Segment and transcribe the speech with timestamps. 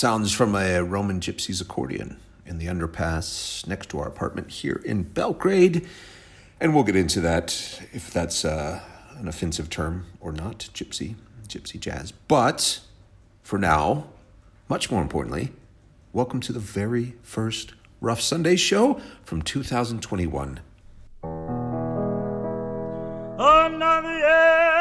[0.00, 5.02] Sounds from a Roman gypsy's accordion in the underpass next to our apartment here in
[5.02, 5.86] Belgrade.
[6.58, 8.80] And we'll get into that if that's uh,
[9.18, 11.16] an offensive term or not gypsy,
[11.46, 12.12] gypsy jazz.
[12.12, 12.80] But
[13.42, 14.06] for now,
[14.70, 15.52] much more importantly,
[16.14, 20.60] welcome to the very first Rough Sunday show from 2021.
[23.38, 24.79] Another year.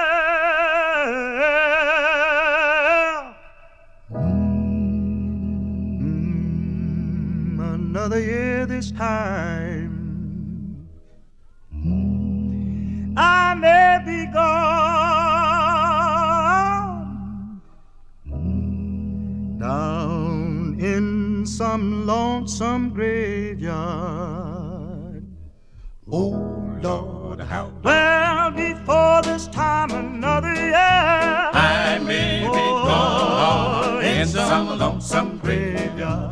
[8.79, 10.88] This time.
[13.17, 15.59] I may be gone
[19.59, 23.67] down in some lonesome graveyard.
[26.09, 31.49] Oh Lord, how Well, before this time, another year.
[31.53, 36.28] I may be Oh, gone in in some lonesome graveyard.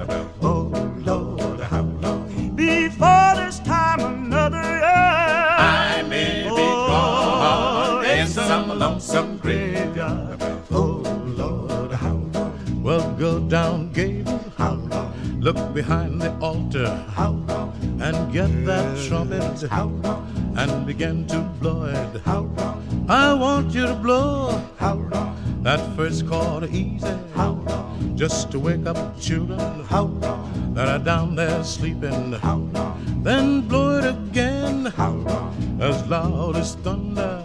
[8.97, 10.41] Lonesome graveyard.
[10.71, 11.03] Oh
[11.37, 12.81] Lord, how long?
[12.81, 14.41] Well, go down, Gable.
[14.57, 15.13] How long?
[15.39, 17.77] Look behind the altar How long?
[18.01, 20.25] and get that trumpet How long?
[20.57, 22.21] and begin to blow it.
[22.25, 23.05] How long?
[23.07, 25.61] I want you to blow How long?
[25.61, 28.17] that first chord easy, How long?
[28.17, 30.73] just to wake up children How long?
[30.73, 32.33] that are down there sleeping.
[32.33, 33.21] How long?
[33.21, 35.53] Then blow it again How long?
[35.81, 37.36] as loud as thunder?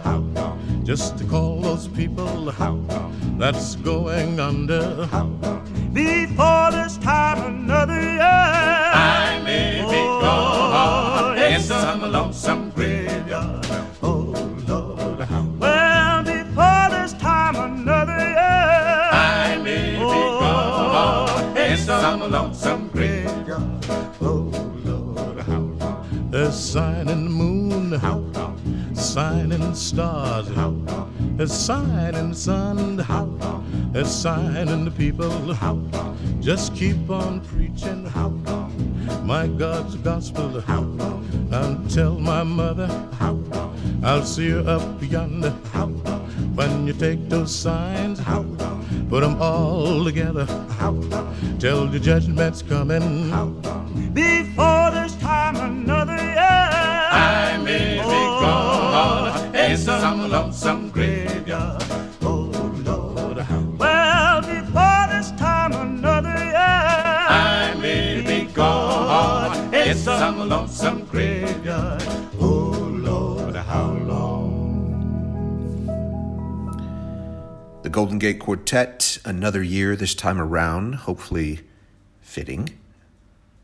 [0.83, 2.77] Just to call those people How
[3.37, 5.05] that's going under.
[5.07, 5.27] How?
[5.93, 8.21] Before this time, another year.
[8.21, 13.65] I may be oh, gone in some lonesome graveyard.
[14.01, 14.33] Oh
[14.67, 19.09] Lord, how Well, before this time, another year.
[19.11, 23.85] I may be oh, gone in some lonesome graveyard.
[24.21, 24.51] Oh
[24.83, 26.29] Lord, how long?
[26.31, 27.52] There's sign in the moon?
[29.13, 30.47] The stars,
[31.37, 35.53] there's sign in the sun, How there's sign in the people.
[35.53, 35.77] How?
[36.39, 38.29] Just keep on preaching How
[39.23, 40.59] my God's gospel.
[40.61, 40.81] How?
[41.51, 42.87] And tell my mother
[43.19, 43.37] How?
[44.03, 45.89] I'll see her up yonder How
[46.55, 48.17] when you take those signs.
[48.17, 48.43] How?
[49.09, 50.45] Put them all together
[50.79, 50.93] How
[51.59, 53.29] till the judgment's coming.
[53.29, 53.53] How
[77.93, 81.59] Golden Gate Quartet, another year this time around, hopefully
[82.21, 82.69] fitting,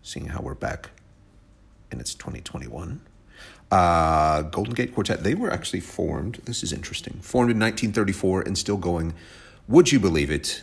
[0.03, 0.91] seeing how we're back
[1.90, 3.01] and it's 2021.
[3.72, 8.56] Uh, Golden Gate Quartet, they were actually formed, this is interesting, formed in 1934 and
[8.56, 9.16] still going,
[9.67, 10.61] would you believe it?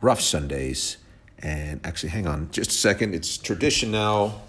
[0.00, 0.98] Rough Sundays.
[1.40, 4.42] And actually, hang on just a second, it's tradition now.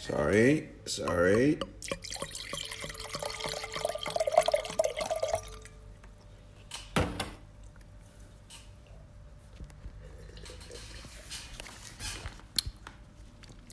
[0.00, 1.58] Sorry, sorry.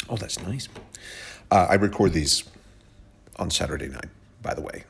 [0.10, 0.68] Oh, that's nice.
[1.52, 2.44] Uh, I record these
[3.38, 4.10] on Saturday night,
[4.42, 4.84] by the way.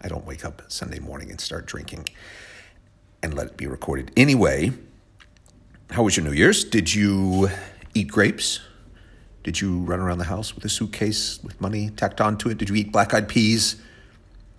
[0.00, 2.08] I don't wake up Sunday morning and start drinking
[3.22, 4.12] and let it be recorded.
[4.16, 4.72] Anyway,
[5.90, 6.64] how was your New Year's?
[6.64, 7.50] Did you
[7.94, 8.60] eat grapes?
[9.42, 12.58] Did you run around the house with a suitcase with money tacked onto it?
[12.58, 13.80] Did you eat black eyed peas?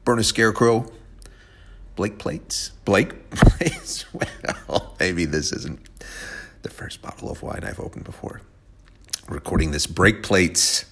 [0.04, 0.92] Burn a scarecrow?
[1.96, 2.72] Blake plates?
[2.86, 4.06] Blake plates?
[4.68, 5.80] Well, maybe this isn't
[6.62, 8.42] the first bottle of wine I've opened before
[9.30, 10.86] recording this break plates.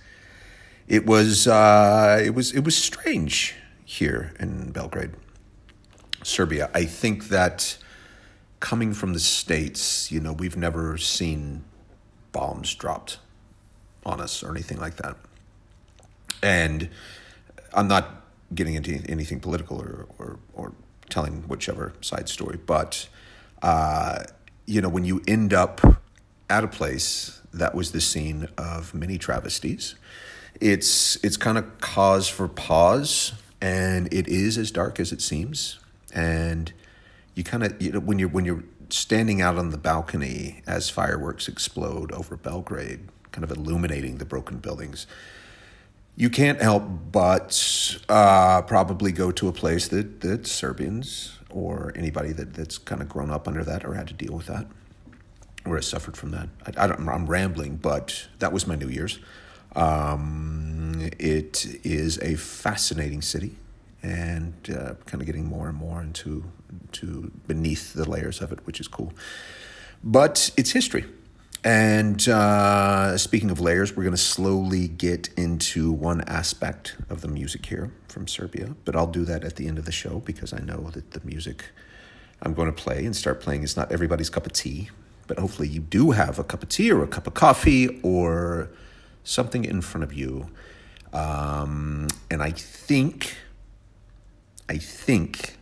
[0.87, 5.11] It was uh, it was it was strange here in Belgrade,
[6.23, 6.69] Serbia.
[6.73, 7.77] I think that
[8.59, 11.63] coming from the states, you know, we've never seen
[12.31, 13.19] bombs dropped
[14.05, 15.17] on us or anything like that.
[16.41, 16.89] And
[17.73, 18.23] I'm not
[18.53, 20.73] getting into anything political or or, or
[21.09, 23.09] telling whichever side story, but
[23.61, 24.23] uh,
[24.65, 25.81] you know, when you end up
[26.49, 29.95] at a place that was the scene of many travesties,
[30.59, 35.79] it's it's kind of cause for pause, and it is as dark as it seems.
[36.13, 36.71] And
[37.35, 40.89] you kind of you know when you're when you're standing out on the balcony as
[40.89, 43.01] fireworks explode over Belgrade,
[43.31, 45.07] kind of illuminating the broken buildings.
[46.15, 52.31] You can't help but uh, probably go to a place that, that Serbians or anybody
[52.31, 54.65] that, that's kind of grown up under that or had to deal with that
[55.71, 56.49] or has suffered from that.
[56.65, 59.19] I, I don't, I'm rambling, but that was my New Year's.
[59.75, 63.55] Um, it is a fascinating city
[64.01, 68.65] and uh, kind of getting more and more into, into beneath the layers of it,
[68.65, 69.13] which is cool.
[70.03, 71.05] But it's history.
[71.63, 77.27] And uh, speaking of layers, we're going to slowly get into one aspect of the
[77.27, 80.53] music here from Serbia, but I'll do that at the end of the show because
[80.53, 81.65] I know that the music
[82.41, 84.89] I'm going to play and start playing is not everybody's cup of tea,
[85.27, 88.69] but hopefully you do have a cup of tea or a cup of coffee or
[89.23, 90.47] something in front of you.
[91.13, 93.35] Um, and I think,
[94.69, 95.57] I think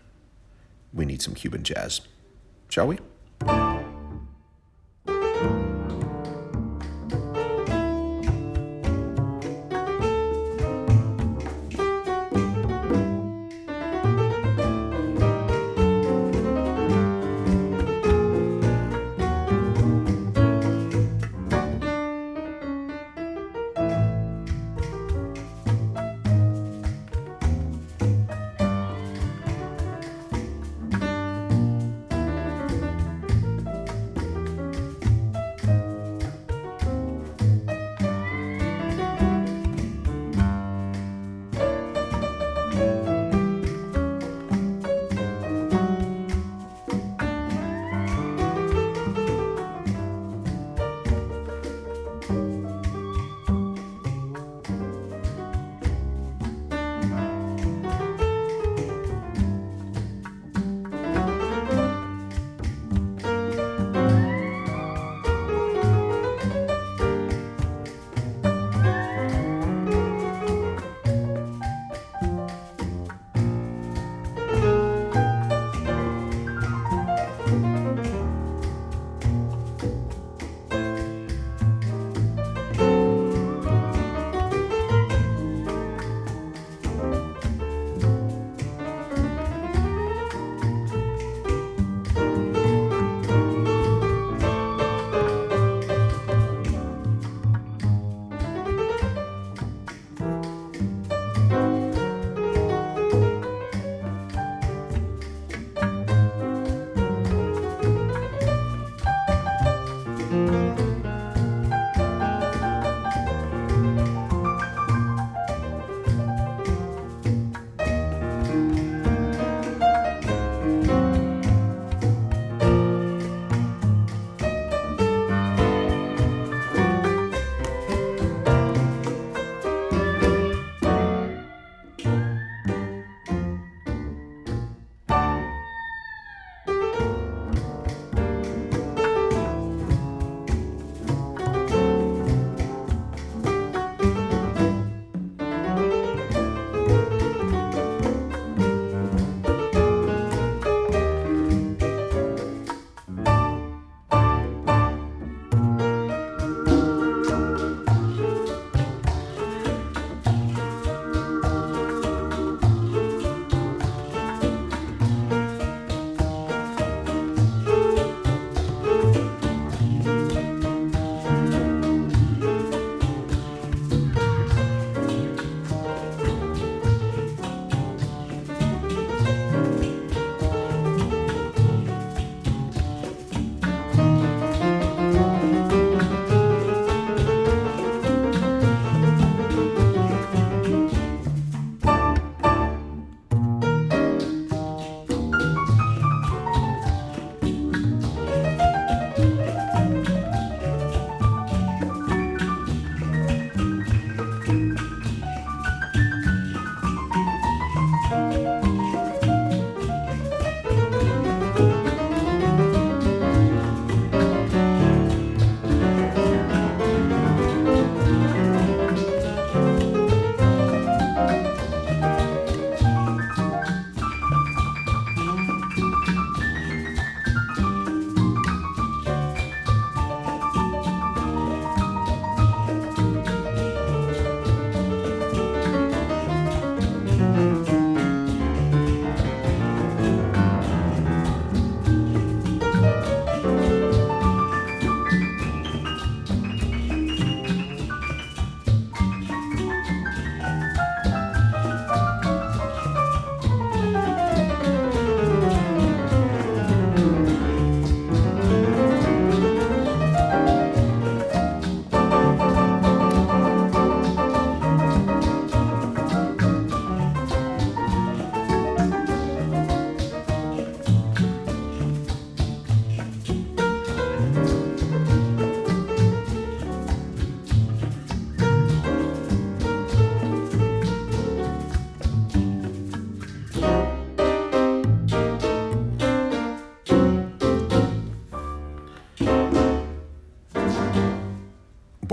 [0.93, 2.01] we need some Cuban jazz.
[2.69, 3.94] Shall we?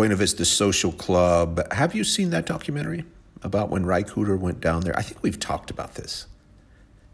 [0.02, 1.60] Buena Vista Social Club.
[1.72, 3.04] Have you seen that documentary
[3.40, 4.98] about when Ry Cooder went down there?
[4.98, 6.26] I think we've talked about this,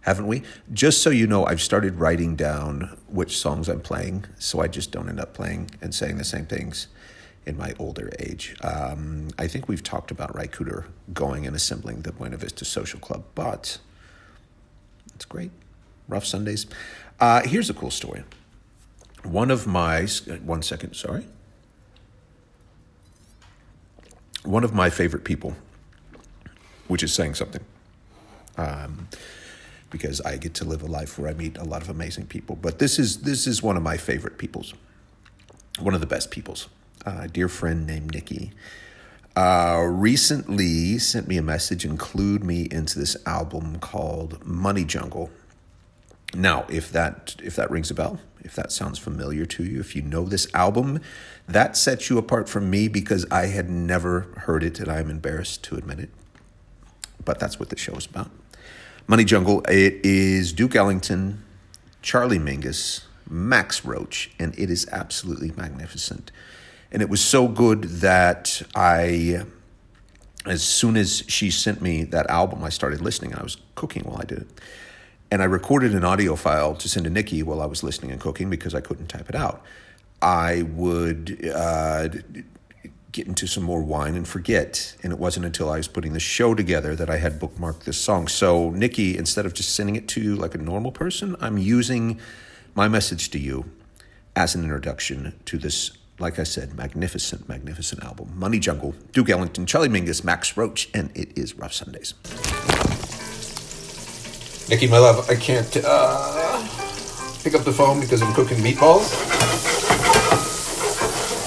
[0.00, 0.42] haven't we?
[0.72, 4.90] Just so you know, I've started writing down which songs I'm playing, so I just
[4.90, 6.86] don't end up playing and saying the same things
[7.44, 8.56] in my older age.
[8.62, 13.00] Um, I think we've talked about Ry Cooder going and assembling the Buena Vista Social
[13.00, 13.76] Club, but
[15.14, 15.50] it's great.
[16.08, 16.64] Rough Sundays.
[17.20, 18.24] Uh, here's a cool story.
[19.24, 20.06] One of my,
[20.42, 21.26] one second, sorry.
[24.48, 25.54] One of my favorite people,
[26.86, 27.62] which is saying something,
[28.56, 29.06] um,
[29.90, 32.56] because I get to live a life where I meet a lot of amazing people.
[32.56, 34.72] But this is this is one of my favorite peoples,
[35.78, 36.68] one of the best peoples.
[37.04, 38.52] Uh, a dear friend named Nikki
[39.36, 45.28] uh, recently sent me a message and clued me into this album called Money Jungle.
[46.34, 49.96] Now, if that if that rings a bell, if that sounds familiar to you, if
[49.96, 51.00] you know this album,
[51.46, 55.64] that sets you apart from me because I had never heard it and I'm embarrassed
[55.64, 56.10] to admit it.
[57.24, 58.30] But that's what the show is about.
[59.06, 61.42] Money Jungle, it is Duke Ellington,
[62.02, 66.30] Charlie Mingus, Max Roach, and it is absolutely magnificent.
[66.92, 69.44] And it was so good that I,
[70.46, 74.04] as soon as she sent me that album, I started listening and I was cooking
[74.04, 74.60] while I did it.
[75.30, 78.20] And I recorded an audio file to send to Nikki while I was listening and
[78.20, 79.62] cooking because I couldn't type it out.
[80.22, 82.08] I would uh,
[83.12, 84.96] get into some more wine and forget.
[85.02, 88.00] And it wasn't until I was putting the show together that I had bookmarked this
[88.00, 88.28] song.
[88.28, 92.20] So, Nikki, instead of just sending it to you like a normal person, I'm using
[92.74, 93.70] my message to you
[94.36, 98.32] as an introduction to this, like I said, magnificent, magnificent album.
[98.36, 102.14] Money Jungle, Duke Ellington, Charlie Mingus, Max Roach, and it is Rough Sundays.
[104.68, 106.68] Nikki, my love, I can't uh,
[107.42, 109.08] pick up the phone because I'm cooking meatballs.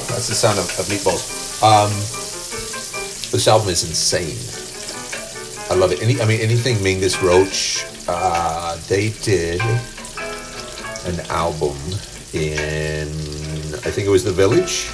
[0.09, 1.61] That's the sound of, of meatballs.
[1.61, 1.91] Um,
[3.31, 4.39] this album is insane.
[5.69, 6.01] I love it.
[6.01, 9.61] Any, I mean, anything Mingus Roach, uh, they did
[11.05, 11.77] an album
[12.33, 13.07] in,
[13.85, 14.89] I think it was The Village.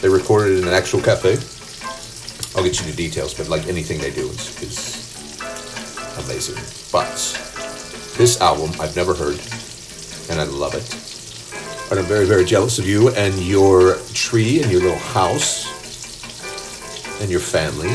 [0.00, 1.36] They recorded in an actual cafe.
[2.56, 6.56] I'll get you the details, but like anything they do is, is amazing.
[6.90, 7.47] But
[8.18, 9.40] this album I've never heard,
[10.28, 10.84] and I love it.
[11.90, 15.64] And I'm very, very jealous of you and your tree and your little house
[17.22, 17.88] and your family.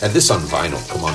[0.00, 1.14] And this on vinyl, come on.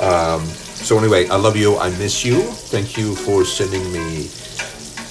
[0.00, 1.76] Um, so anyway, I love you.
[1.76, 2.40] I miss you.
[2.40, 4.30] Thank you for sending me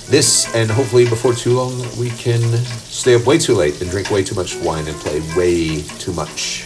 [0.09, 2.41] this, and hopefully before too long we can
[2.89, 6.13] stay up way too late and drink way too much wine and play way too
[6.13, 6.63] much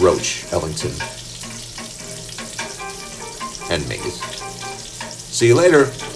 [0.00, 0.92] Roach, Ellington,
[3.82, 4.20] Mingus.
[5.30, 6.09] See you later.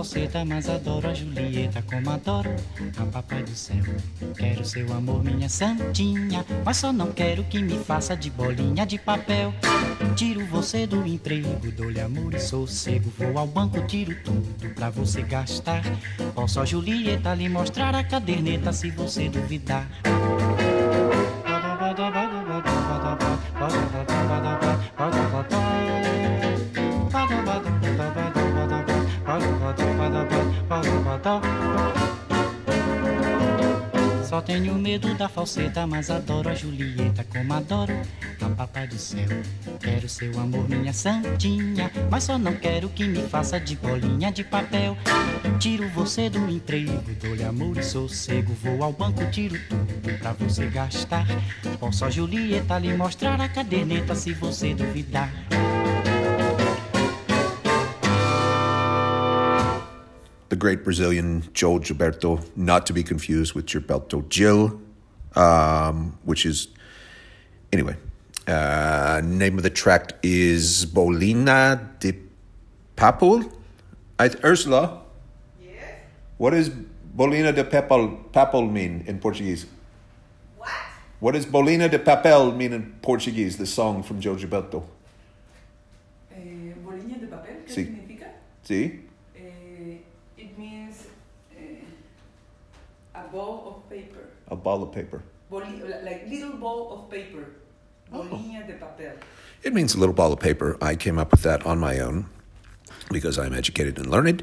[0.00, 2.48] Falseta, mas adoro a Julieta como adoro
[2.96, 3.82] a Papai do Céu.
[4.34, 8.98] Quero seu amor, minha santinha, mas só não quero que me faça de bolinha de
[8.98, 9.52] papel.
[10.16, 13.12] Tiro você do emprego, dou-lhe amor e sossego.
[13.18, 15.82] Vou ao banco, tiro tudo pra você gastar.
[16.34, 19.86] Posso a Julieta lhe mostrar a caderneta se você duvidar.
[34.30, 37.92] Só tenho medo da falseta, mas adoro a Julieta como adoro
[38.40, 39.26] a Papai do Céu.
[39.80, 44.44] Quero seu amor, minha santinha, mas só não quero que me faça de bolinha de
[44.44, 44.96] papel.
[45.58, 48.54] Tiro você do emprego, dou-lhe amor e sossego.
[48.62, 51.26] Vou ao banco, tiro tudo pra você gastar.
[51.80, 55.28] Posso a Julieta lhe mostrar a caderneta se você duvidar.
[60.60, 64.80] Great Brazilian João Gilberto, not to be confused with Gilberto Gil,
[65.34, 66.68] um, which is,
[67.72, 67.96] anyway,
[68.46, 72.12] uh, name of the track is Bolinha de
[72.96, 73.50] Papel.
[74.18, 75.00] I, Ursula?
[75.62, 75.74] Yes?
[76.36, 79.64] What does Bolinha de Papel, Papel mean in Portuguese?
[80.58, 80.68] What?
[81.20, 84.84] What does Bolinha de Papel mean in Portuguese, the song from João Gilberto?
[86.32, 87.84] Eh, bolinha de papel, ¿qué Sí.
[87.86, 88.26] significa?
[88.62, 89.00] See?
[89.36, 89.98] Eh,
[90.38, 91.06] it means
[91.56, 91.84] eh,
[93.14, 94.28] a ball of paper.
[94.48, 95.22] A ball of paper.
[95.50, 97.46] Boli- like little ball of paper.
[98.12, 98.24] Oh.
[98.24, 99.12] De papel.
[99.62, 100.76] It means a little ball of paper.
[100.80, 102.26] I came up with that on my own
[103.10, 104.42] because I'm educated and learned.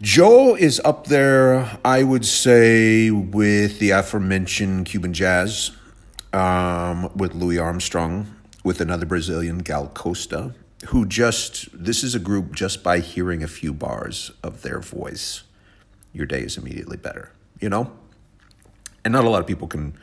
[0.00, 5.72] Joe is up there, I would say, with the aforementioned Cuban jazz,
[6.32, 10.54] um, with Louis Armstrong, with another Brazilian, Gal Costa,
[10.86, 15.42] who just, this is a group just by hearing a few bars of their voice,
[16.14, 17.92] your day is immediately better, you know?
[19.04, 19.96] And not a lot of people can,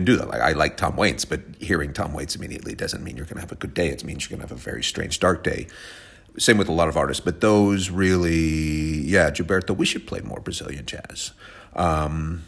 [0.00, 0.28] do that.
[0.28, 3.42] Like I like Tom Waits, but hearing Tom Waits immediately doesn't mean you're going to
[3.42, 3.88] have a good day.
[3.88, 5.66] It means you're going to have a very strange, dark day.
[6.38, 10.40] Same with a lot of artists, but those really, yeah, Gilberto, we should play more
[10.40, 11.32] Brazilian jazz.
[11.76, 12.44] Um,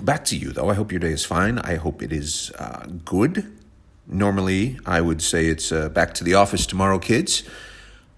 [0.00, 0.70] back to you, though.
[0.70, 1.58] I hope your day is fine.
[1.58, 3.52] I hope it is uh, good.
[4.06, 7.42] Normally, I would say it's uh, back to the office tomorrow, kids,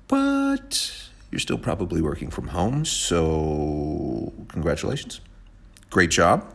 [0.07, 5.21] but you're still probably working from home, so congratulations.
[5.91, 6.53] Great job.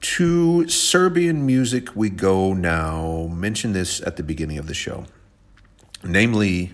[0.00, 3.28] To Serbian music we go now.
[3.32, 5.04] Mention this at the beginning of the show,
[6.02, 6.72] namely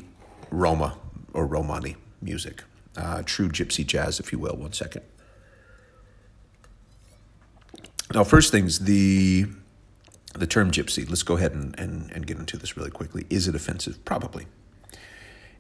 [0.51, 0.97] Roma
[1.33, 2.63] or Romani music,
[2.97, 4.57] uh, true gypsy jazz, if you will.
[4.57, 5.03] One second.
[8.15, 9.47] Now, first things, the
[10.35, 13.27] the term gypsy, let's go ahead and, and, and get into this really quickly.
[13.31, 14.05] Is it offensive?
[14.05, 14.47] Probably.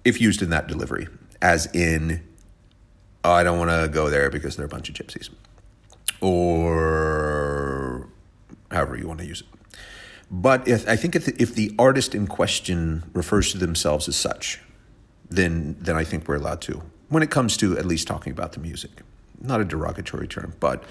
[0.04, 1.08] If used in that delivery,
[1.40, 2.22] as in,
[3.26, 5.30] oh, I don't want to go there because they're a bunch of gypsies
[6.20, 8.08] or
[8.70, 9.46] however you want to use it.
[10.30, 14.16] But if, I think if the, if the artist in question refers to themselves as
[14.16, 14.60] such,
[15.28, 16.82] then then I think we're allowed to.
[17.08, 19.02] When it comes to at least talking about the music,
[19.40, 20.84] not a derogatory term, but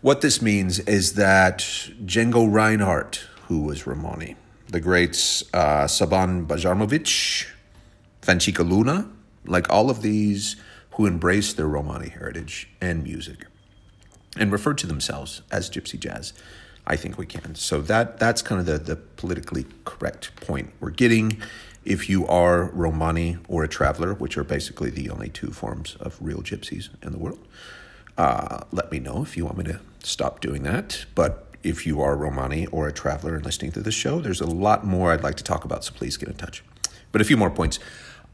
[0.00, 1.58] what this means is that
[2.04, 4.36] Django Reinhardt, who was Romani,
[4.68, 7.46] the greats uh, Saban Bajramovic,
[8.22, 9.08] Fanchika Luna,
[9.46, 10.56] like all of these
[10.92, 13.46] who embraced their Romani heritage and music
[14.36, 16.32] and refer to themselves as gypsy jazz.
[16.86, 17.54] I think we can.
[17.54, 21.40] So that that's kind of the, the politically correct point we're getting.
[21.84, 26.18] If you are Romani or a traveler, which are basically the only two forms of
[26.20, 27.38] real gypsies in the world,
[28.18, 31.04] uh, let me know if you want me to stop doing that.
[31.14, 34.46] But if you are Romani or a traveler and listening to this show, there's a
[34.46, 36.62] lot more I'd like to talk about, so please get in touch.
[37.12, 37.78] But a few more points.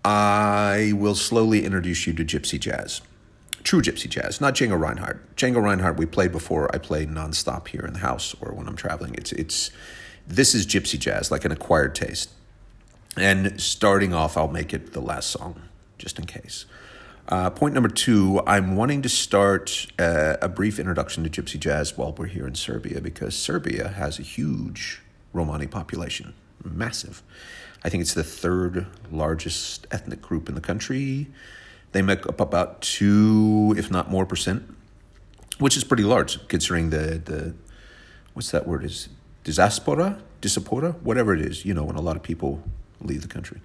[0.08, 3.00] I will slowly introduce you to gypsy jazz
[3.66, 5.34] true gypsy jazz, not Django Reinhardt.
[5.36, 6.72] Django Reinhardt we played before.
[6.72, 9.14] I play nonstop here in the house or when I'm traveling.
[9.16, 9.70] It's it's
[10.26, 12.30] this is gypsy jazz, like an acquired taste.
[13.16, 15.62] And starting off, I'll make it the last song,
[15.98, 16.66] just in case.
[17.28, 21.96] Uh, point number two, I'm wanting to start uh, a brief introduction to gypsy jazz
[21.96, 27.22] while we're here in Serbia because Serbia has a huge Romani population, massive.
[27.86, 31.28] I think it's the third largest ethnic group in the country.
[31.92, 34.64] They make up about two, if not more, percent,
[35.60, 37.54] which is pretty large considering the the
[38.34, 39.08] what's that word is
[39.44, 41.64] diaspora, diaspora, whatever it is.
[41.64, 42.60] You know, when a lot of people
[43.00, 43.60] leave the country.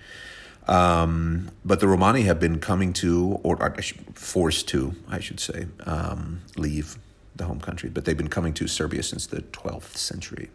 [0.67, 3.75] Um, but the Romani have been coming to, or
[4.13, 6.99] forced to, I should say, um, leave
[7.35, 7.89] the home country.
[7.89, 10.51] But they've been coming to Serbia since the 12th century.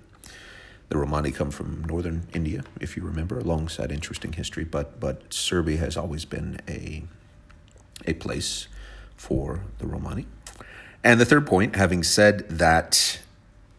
[0.88, 4.64] The Romani come from northern India, if you remember, alongside interesting history.
[4.64, 7.02] But but Serbia has always been a
[8.06, 8.68] a place
[9.16, 10.26] for the Romani.
[11.02, 13.20] And the third point, having said that,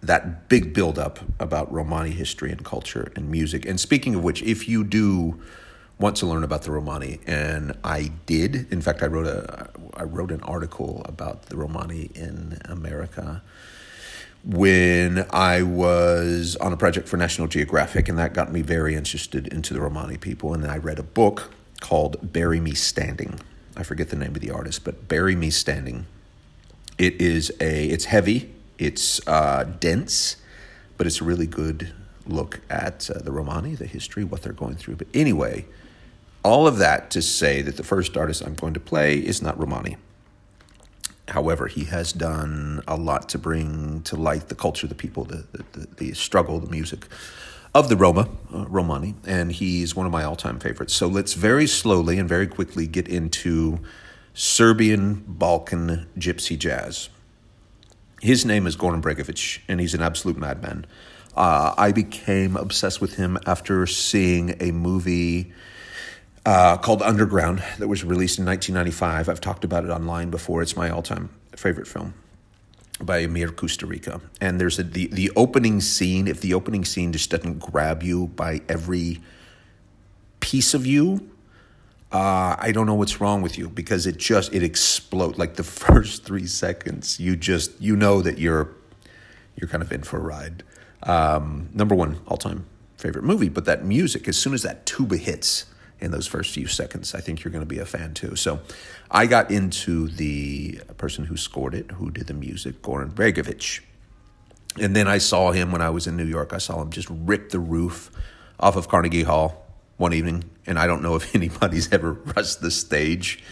[0.02, 3.66] that big buildup about Romani history and culture and music.
[3.66, 5.42] And speaking of which, if you do
[6.00, 10.04] want to learn about the Romani, and I did, in fact, I wrote a I
[10.04, 13.42] wrote an article about the Romani in America
[14.44, 19.48] when I was on a project for National Geographic, and that got me very interested
[19.48, 20.54] into the Romani people.
[20.54, 23.40] And I read a book called "Bury Me Standing."
[23.76, 26.06] I forget the name of the artist, but "Bury Me Standing."
[26.98, 27.88] It is a.
[27.88, 28.54] It's heavy.
[28.78, 30.38] It's uh, dense,
[30.98, 31.94] but it's a really good
[32.26, 34.96] look at uh, the Romani, the history, what they're going through.
[34.96, 35.66] But anyway,
[36.44, 39.60] all of that to say that the first artist I'm going to play is not
[39.60, 39.98] Romani.
[41.28, 45.46] However, he has done a lot to bring to light the culture, the people, the,
[45.74, 47.06] the, the, struggle, the music
[47.76, 50.94] of the Roma, uh, Romani, and he's one of my all time favorites.
[50.94, 53.80] So let's very slowly and very quickly get into
[54.34, 57.10] Serbian Balkan gypsy jazz.
[58.22, 60.86] His name is Goran Bregovic, and he's an absolute madman.
[61.36, 65.52] Uh, I became obsessed with him after seeing a movie
[66.48, 69.28] uh, called Underground that was released in 1995.
[69.28, 70.62] I've talked about it online before.
[70.62, 72.14] It's my all-time favorite film
[73.02, 74.22] by Emir Kusturica.
[74.40, 76.26] And there's a, the the opening scene.
[76.26, 79.20] If the opening scene just doesn't grab you by every
[80.40, 81.30] piece of you,
[82.14, 85.64] uh, I don't know what's wrong with you because it just it explodes like the
[85.84, 87.20] first three seconds.
[87.20, 88.70] You just you know that you're
[89.58, 90.64] you're kind of in for a ride.
[91.04, 95.18] Um, number one all time favorite movie, but that music as soon as that tuba
[95.18, 95.66] hits
[96.00, 98.36] in those first few seconds, I think you're going to be a fan too.
[98.36, 98.60] So,
[99.10, 103.82] I got into the person who scored it, who did the music, Goran Bregovic.
[104.80, 106.54] And then I saw him when I was in New York.
[106.54, 108.12] I saw him just rip the roof
[108.60, 109.66] off of Carnegie Hall
[109.98, 110.44] one evening.
[110.66, 113.44] And I don't know if anybody's ever rushed the stage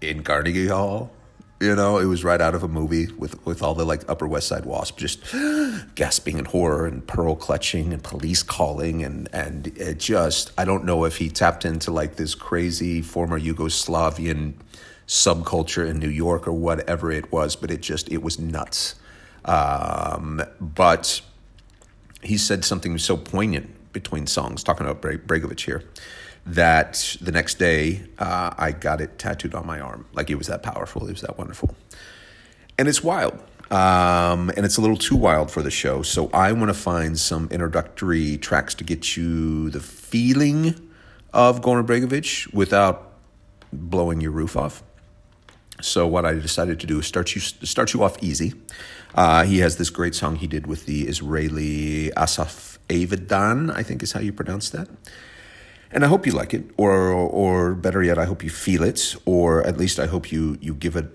[0.00, 1.12] in Carnegie Hall.
[1.58, 4.26] You know, it was right out of a movie with, with all the like Upper
[4.26, 5.22] West Side wasp just
[5.94, 10.84] gasping in horror and pearl clutching and police calling and and it just I don't
[10.84, 14.54] know if he tapped into like this crazy former Yugoslavian
[15.06, 18.96] subculture in New York or whatever it was, but it just it was nuts.
[19.46, 21.20] Um, but
[22.22, 25.84] he said something so poignant between songs, talking about Bre- here,
[26.46, 30.06] that the next day uh, I got it tattooed on my arm.
[30.12, 31.74] Like it was that powerful, it was that wonderful.
[32.78, 33.42] And it's wild.
[33.70, 36.02] Um, and it's a little too wild for the show.
[36.02, 40.88] So I want to find some introductory tracks to get you the feeling
[41.32, 43.14] of Goran Bregovic without
[43.72, 44.84] blowing your roof off.
[45.80, 48.54] So what I decided to do is start you start you off easy.
[49.14, 54.02] Uh, he has this great song he did with the Israeli Asaf Avidan, I think
[54.02, 54.88] is how you pronounce that.
[55.92, 59.16] And I hope you like it, or or better yet, I hope you feel it,
[59.24, 61.06] or at least I hope you you give it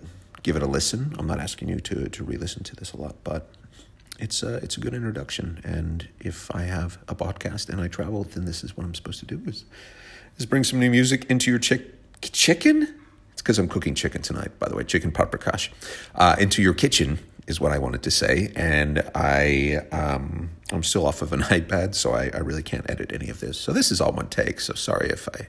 [0.43, 1.13] give it a listen.
[1.17, 3.49] I'm not asking you to to re-listen to this a lot, but
[4.19, 5.59] it's a it's a good introduction.
[5.63, 9.19] And if I have a podcast and I travel, then this is what I'm supposed
[9.19, 9.65] to do is
[10.37, 12.87] is bring some new music into your chick chicken.
[13.33, 15.69] It's because I'm cooking chicken tonight, by the way, chicken paprikash.
[16.15, 17.19] Uh, into your kitchen
[17.51, 21.93] is what I wanted to say, and I um, I'm still off of an iPad,
[21.93, 23.59] so I, I really can't edit any of this.
[23.59, 24.59] So this is all one take.
[24.59, 25.47] So sorry if I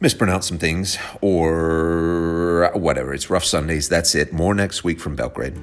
[0.00, 3.14] mispronounce some things or whatever.
[3.14, 3.88] It's rough Sundays.
[3.88, 4.32] That's it.
[4.32, 5.56] More next week from Belgrade.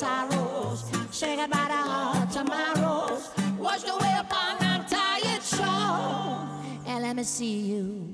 [0.00, 6.48] Sorrows, say goodbye to our tomorrows, washed away upon our tired shore,
[6.86, 8.08] and let me see you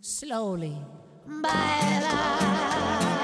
[0.00, 0.76] slowly.
[1.28, 3.15] Baila.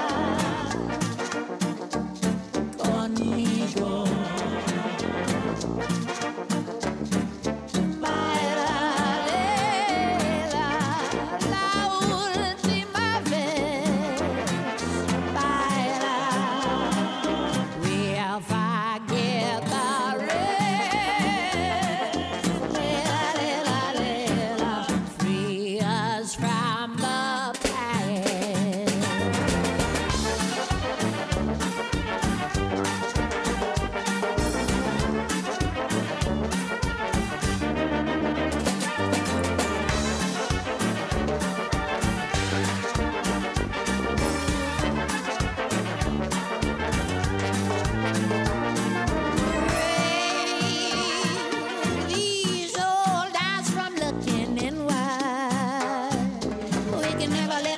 [57.23, 57.72] can never let